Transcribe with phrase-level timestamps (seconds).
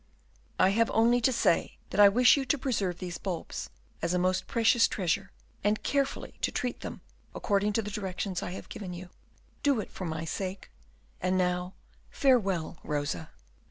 [0.57, 3.69] "I have only to say, that I wish you to preserve these bulbs
[4.01, 5.31] as a most precious treasure,
[5.63, 7.01] and carefully to treat them
[7.35, 9.11] according to the directions I have given you.
[9.61, 10.71] Do it for my sake,
[11.21, 11.75] and now
[12.09, 13.29] farewell, Rosa."